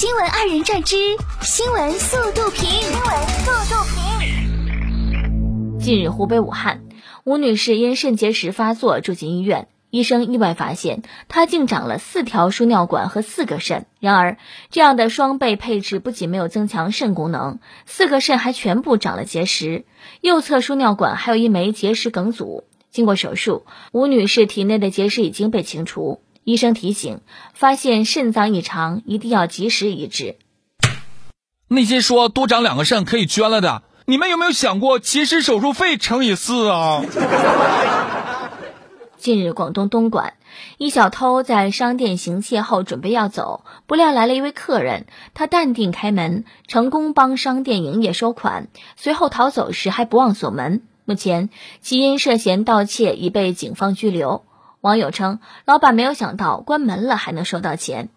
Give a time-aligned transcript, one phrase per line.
[0.00, 0.96] 新闻二人转之
[1.42, 2.70] 新闻速度评。
[2.70, 5.78] 新闻速度评。
[5.78, 6.84] 近日，湖北武汉
[7.24, 13.84] 吴女士因肾结石发作住进医院，医生意外发现她竟长了四条输尿管和四个肾。
[13.98, 14.38] 然而，
[14.70, 19.84] 这样的双倍配置不仅没有增强肾功能，四个肾还全部长了结石，
[20.22, 22.64] 右侧输尿管还有一枚结石梗阻。
[22.90, 26.22] 经过手术，吴女士体内的结石已经被清除。
[26.50, 27.20] 医生提醒：
[27.54, 30.34] 发现肾脏异常，一定要及时医治。
[31.68, 37.04] 那些说多长两个肾可以捐了的，你们有没有想过其实手术费乘以四啊？
[39.16, 40.34] 近日，广东东莞
[40.78, 50.82] 一小偷在商店行窃后准备要走，不料来了一位客人，他淡定开门，成功帮商店营业收款，随后逃走时还不忘锁门。
[51.04, 51.48] 目前，
[51.80, 54.44] 其因涉嫌盗窃已被警方拘留。
[54.80, 58.08] 网友称，老板没有想到关门了还能收到钱，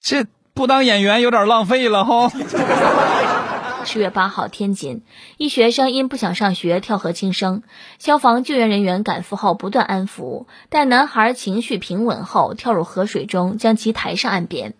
[0.00, 2.32] 这不当演员有点浪费了哈。
[3.84, 5.02] 十月八号，天津
[5.36, 7.62] 一学生因不想上学跳河轻生，
[7.98, 14.74] 消防救援人员赶赴后不断安抚，待男孩情绪平稳后跳入河水中将其抬上岸边。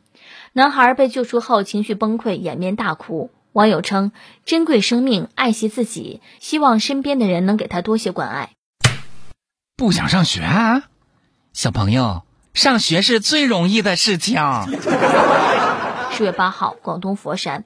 [0.53, 3.31] 男孩被救出后情绪崩溃，掩面大哭。
[3.53, 4.13] 网友称，
[4.45, 8.58] 珍贵生命，爱惜自己，希望身边的人能给他多些关爱。
[9.79, 10.83] 不想上学啊，
[11.53, 14.43] 小朋友，上学是最容易的事情。
[16.11, 17.65] 十月八号，广东佛山，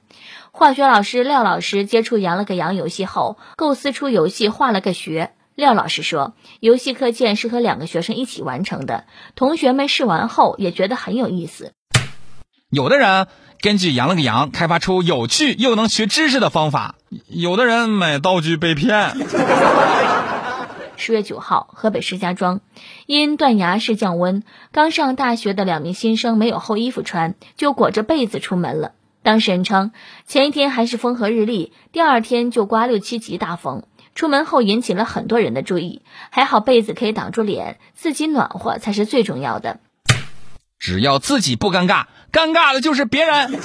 [0.51, 5.31] 化学老师廖老师接触“羊了个羊”游戏后，构思出游戏“画了个学”。
[5.57, 11.73] 廖老师说，游戏课件是和两个学生一起完成的，同学们试完后也觉得很有意思。
[12.69, 13.25] 有的人
[13.59, 16.93] 根据“羊了个羊”开发出有趣又能学知识的方法，
[17.27, 19.17] 有的人买道具被骗。
[21.03, 22.61] 十月九号，河北石家庄，
[23.07, 28.93] 因断崖式降温，刚上大学的两名新生没有厚衣服穿，就裹着被子出门了。
[29.21, 29.91] 当事人称，
[30.25, 33.83] 前一天还是风和日丽，第二天就刮六七级大风，
[34.15, 36.03] 出门后引起了很多人的注意。
[36.29, 39.81] 还好被子可以挡住脸，自己暖和才是最重要的。
[40.79, 43.59] 只要自己不尴尬，尴尬的就是别人。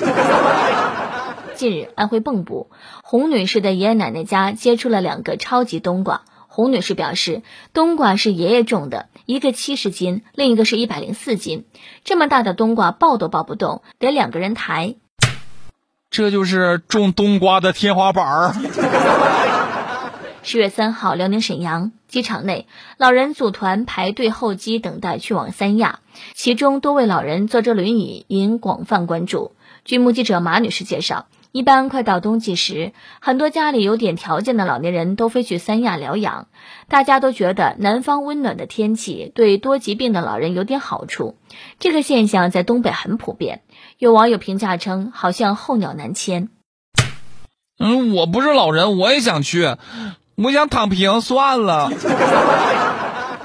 [1.54, 2.69] 近日，安徽蚌埠，
[3.04, 6.22] 洪女士的爷爷奶奶家接出了两个超级冬瓜。
[6.59, 7.43] 洪女士表示，
[7.73, 11.67] 冬瓜是爷爷种的，一个七十斤，另一个是一百零四斤，
[12.03, 14.97] 这么大的冬瓜抱都抱不动，得两个人抬。
[16.11, 18.55] 这就是种冬瓜的天花板儿。
[20.43, 26.01] 十月三号，辽宁沈阳机场内，老人组团排队候机等待去往三亚，
[26.35, 29.53] 其中多位老人坐着轮椅，引广泛关注。
[29.85, 31.27] 据目击者马女士介绍。
[31.50, 36.48] 一般快到冬季时，很多家里有点条件的老年人都飞去三亚疗养。
[36.88, 41.36] 大家都觉得南方温暖的天气对多疾病的老人有点好处。
[41.78, 43.62] 这个现象在东北很普遍。
[43.97, 46.50] 有网友评价称，好像候鸟南迁。
[47.78, 49.76] 嗯，我不是老人，我也想去，
[50.36, 51.91] 我想躺平算了。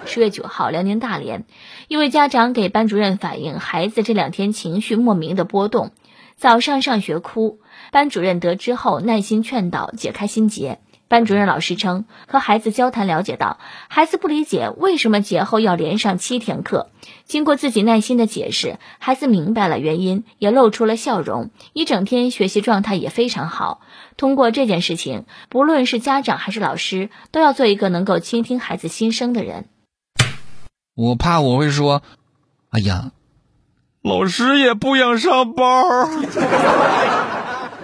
[0.05, 1.45] 十月九号，辽宁大连，
[1.87, 5.91] 一位家长给班主任反映，孩子这两天情绪莫名的波动。
[6.35, 7.59] 早上上学哭，
[7.91, 10.79] 班主任得知后耐心劝导，解开心结。
[11.09, 16.89] 班主任老师称，和孩子交谈了解到，孩子不理解为什么节后要连上七天课。
[17.23, 23.81] 经过自己耐心的解释，孩子明白了原因，也露出了笑容，一整天学习状态也非常好。
[24.17, 29.65] 通过这件事情，不论是家长还是老师，都要做一个能够倾听孩子心声的人。
[30.95, 32.01] 我怕我会说，
[32.71, 33.11] 哎呀。
[34.03, 35.65] 老师也不想上班。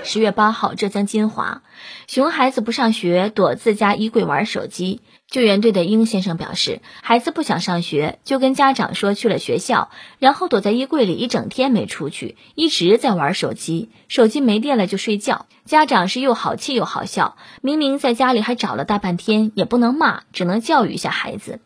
[0.04, 1.62] 十月八号，浙江金华，
[2.08, 5.02] 熊孩子不上学，躲自家衣柜玩手机。
[5.30, 13.90] 救援队的英先生表示，孩子不想上学，就跟家长说去了学校，然后躲在衣柜里一整天没出去，一直在玩手机。
[14.10, 15.46] 手机没电了就睡觉。
[15.64, 21.62] 家长是又好气又好笑，明明在家里还找了大半天，也不能骂，只能教育一下孩子。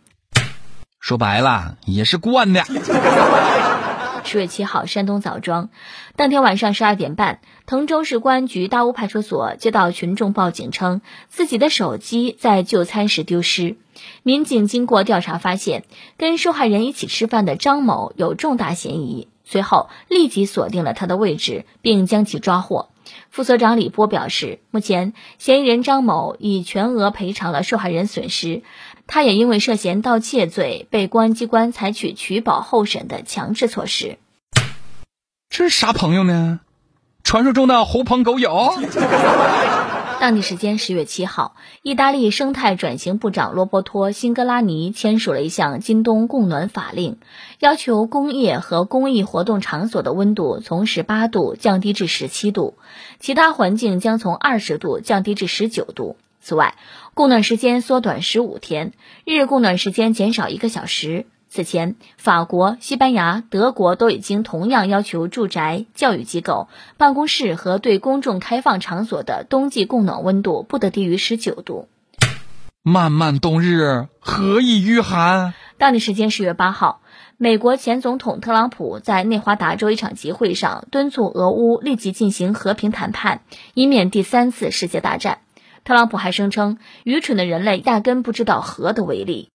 [0.99, 2.63] 说白了，也是惯的。
[4.25, 5.69] 十月七号，山东枣庄，
[6.16, 13.75] 当天晚上十二点半，滕州市公安局大坞派出所接到群众报警，称自己的手机在就餐时丢失。
[14.24, 15.83] 民警经过调查发现，
[16.18, 22.89] 跟受害人一起吃饭的张某有重大嫌疑，随后立即锁定了他的位置，并将其抓获。
[23.30, 28.63] 副所长李波表示，目前嫌疑人张某已全额赔偿了受害人损失。
[29.07, 34.17] 他也因为涉嫌盗窃罪，被公安机关采取取保候审的强制措施。
[35.50, 36.61] 这是啥朋友呢？
[37.23, 38.73] 传说中的狐朋狗友？
[40.19, 47.17] 当地时间十月七号，意大利生态转型部长罗伯托·辛格拉尼签署了一项今冬供暖法令，
[47.59, 52.75] 要求工业和公益活动场所的温度从十八度降低至十七度，
[53.19, 56.15] 其他环境将从二十度降低至十九度。
[56.44, 56.75] 此外，
[57.13, 58.92] 供暖时间缩短十五天，
[59.24, 61.25] 日供暖时间减少一个小时。
[61.48, 66.68] 此前，法国、西班牙、德国都已经同样要求住宅、教育机构、
[66.98, 71.88] 办公室和对公众开放场所的冬季供暖温度不得低于十九度。
[72.81, 75.54] 漫漫冬日，何以御寒？
[75.78, 77.01] 当地时间十月八号，
[77.38, 83.44] 美国前总统特朗普在内华达州一场集会上敦促俄乌立即进行和平谈判，
[83.74, 85.38] 以免第三次世界大战。
[85.83, 89.50] 特朗普还声称，愚蠢的人类压根不知道核的威力。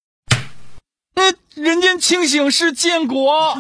[1.55, 3.59] 人间清醒是建国。